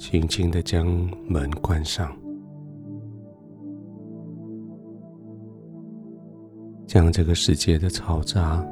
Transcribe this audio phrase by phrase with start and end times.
[0.00, 0.86] 轻轻的将
[1.28, 2.10] 门关上，
[6.86, 8.66] 将这个世界的嘈杂，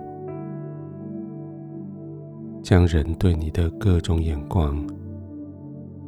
[2.62, 4.82] 将人对你的各种眼光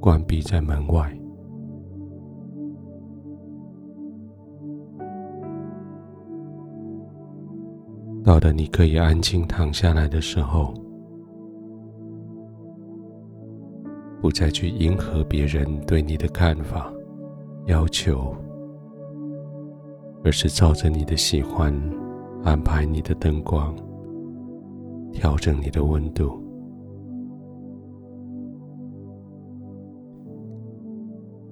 [0.00, 1.14] 关闭在门外。
[8.24, 10.72] 到了你可以安静躺下来的时候，
[14.30, 16.88] 不再去迎合别人对你的看法、
[17.66, 18.32] 要求，
[20.22, 21.74] 而是照着你的喜欢
[22.44, 23.74] 安排你的灯光，
[25.12, 26.40] 调整你的温度，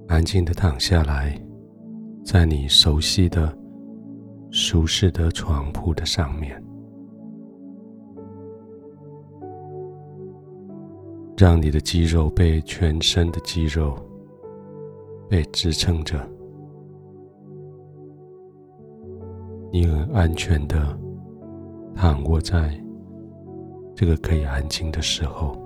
[0.06, 1.36] 安静的躺下来，
[2.24, 3.52] 在你熟悉的。
[4.50, 6.62] 舒适的床铺的上面，
[11.38, 13.96] 让你的肌肉被全身的肌肉
[15.28, 16.18] 被支撑着，
[19.70, 20.98] 你很安全的
[21.94, 22.76] 躺卧在
[23.94, 25.56] 这个可以安静的时候，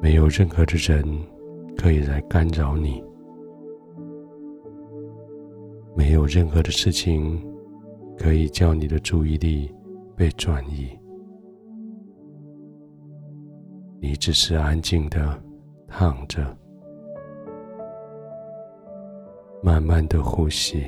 [0.00, 1.06] 没有任何的人
[1.76, 3.04] 可以来干扰你。
[5.94, 7.38] 没有任何的事情
[8.16, 9.70] 可以叫你的注意力
[10.14, 10.88] 被转移，
[13.98, 15.40] 你只是安静的
[15.88, 16.56] 躺着，
[19.62, 20.84] 慢慢的呼吸，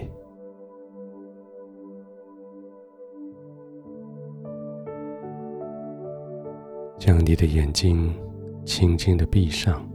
[6.98, 8.14] 将你的眼睛
[8.64, 9.86] 轻轻的闭上，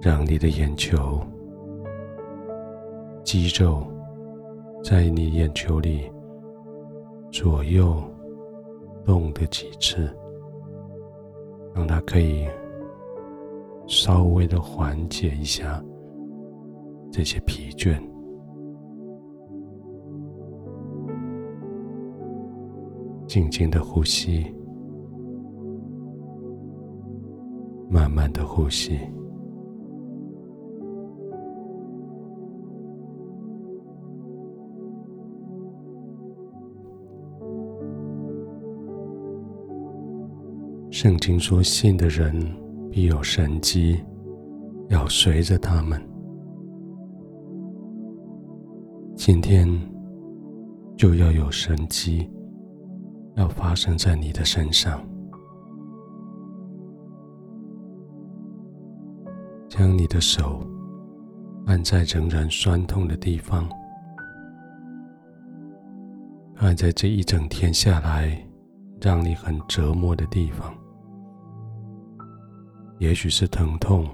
[0.00, 1.20] 让你的眼球。
[3.24, 3.86] 肌肉
[4.82, 6.10] 在你眼球里
[7.30, 8.02] 左右
[9.08, 10.14] 动的几次，
[11.74, 12.46] 让它可以
[13.86, 15.82] 稍微的缓解一下
[17.10, 17.98] 这些疲倦。
[23.26, 24.44] 静静的呼吸，
[27.88, 28.98] 慢慢的呼吸。
[41.00, 42.34] 圣经说：“信的人
[42.90, 44.02] 必有神迹，
[44.88, 46.02] 要随着他们。”
[49.14, 49.68] 今天
[50.96, 52.28] 就要有神迹，
[53.36, 55.00] 要发生在你的身上。
[59.68, 60.66] 将你的手
[61.66, 63.68] 按在仍然酸痛的地方，
[66.56, 68.36] 按在这一整天下来
[69.00, 70.74] 让你很折磨的地方。
[72.98, 74.04] 也许是疼痛，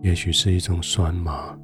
[0.00, 1.54] 也许是一种酸麻，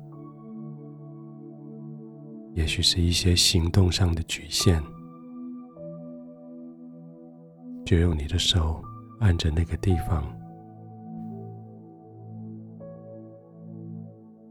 [2.53, 4.83] 也许是一些行动上的局限，
[7.87, 8.83] 就用你的手
[9.21, 10.23] 按着那个地方。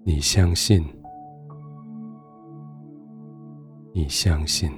[0.03, 0.83] 你相信，
[3.93, 4.71] 你相信，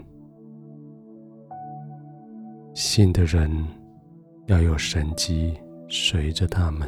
[2.73, 3.50] 信的人
[4.47, 5.57] 要有神迹。
[5.91, 6.88] 随着他们，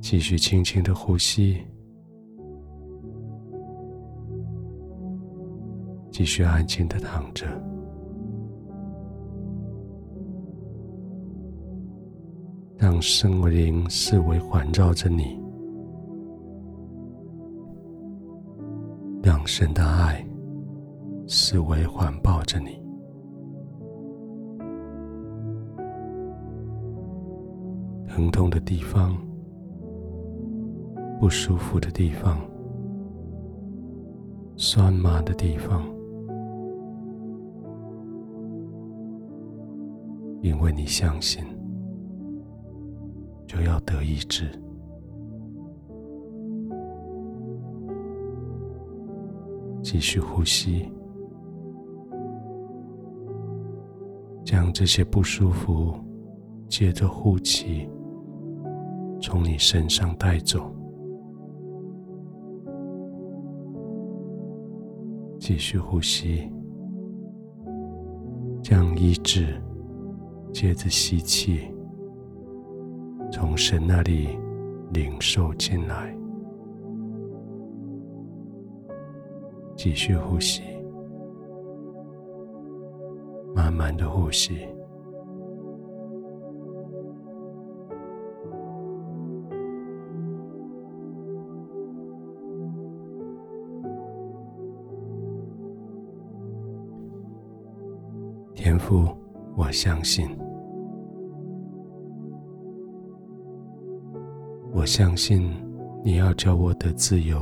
[0.00, 1.58] 继续轻轻的呼吸，
[6.10, 7.46] 继续安静的躺着，
[12.78, 15.36] 让生灵四围环绕着你，
[19.20, 20.24] 让神的爱。
[21.26, 22.82] 思维环抱着你，
[28.06, 29.16] 疼痛的地方，
[31.18, 32.38] 不舒服的地方，
[34.56, 35.82] 酸麻的地方，
[40.42, 41.42] 因为你相信，
[43.46, 44.46] 就要得医治。
[49.82, 50.90] 继续呼吸。
[54.54, 55.92] 将这些不舒服，
[56.68, 57.90] 借着呼气，
[59.20, 60.72] 从你身上带走。
[65.40, 66.48] 继续呼吸，
[68.62, 69.60] 将意志，
[70.52, 71.62] 借着吸气，
[73.32, 74.38] 从神那里
[74.92, 76.16] 领受进来。
[79.76, 80.62] 继续呼吸，
[83.54, 84.58] 慢慢的呼吸。
[98.54, 99.06] 天赋，
[99.56, 100.26] 我相信，
[104.72, 105.52] 我相信
[106.02, 107.38] 你要教我的自由，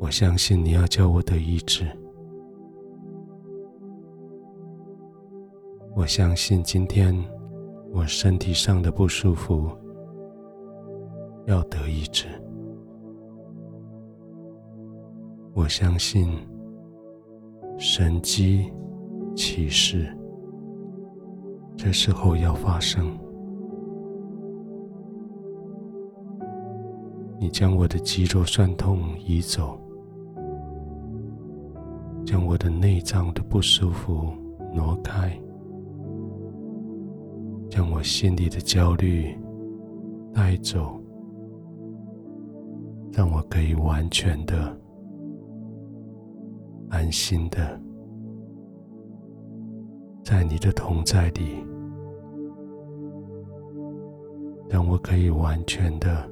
[0.00, 1.84] 我相信你要教我的意志，
[5.98, 7.12] 我相信今天
[7.92, 9.68] 我身体上的不舒服
[11.46, 12.28] 要得医治，
[15.54, 16.30] 我相信
[17.76, 18.72] 神迹。
[19.34, 20.16] 启示，
[21.76, 23.16] 这时候要发生。
[27.38, 29.78] 你将我的肌肉酸痛移走，
[32.24, 34.32] 将我的内脏的不舒服
[34.74, 35.40] 挪开，
[37.68, 39.36] 将我心里的焦虑
[40.32, 41.00] 带走，
[43.12, 44.76] 让我可以完全的、
[46.88, 47.80] 安心的。
[50.24, 51.64] 在你的同在里，
[54.68, 56.28] 让我可以完全的、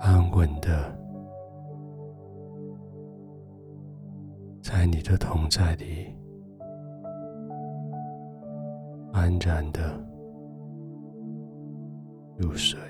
[0.00, 0.96] 安稳的，
[4.62, 6.14] 在你的同在里，
[9.20, 10.02] 安然的
[12.38, 12.89] 入睡。